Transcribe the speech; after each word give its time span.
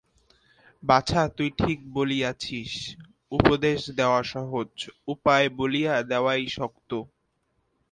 বাছা, 0.83 1.21
তুই 1.37 1.49
ঠিক 1.59 1.79
বলিয়াছিস–উপদেশ 1.93 3.79
দেওয়া 3.99 4.21
সহজ, 4.33 4.71
উপায় 5.07 5.47
বলিয়া 5.59 5.93
দেওয়াই 6.11 6.43
শক্ত। 6.57 6.91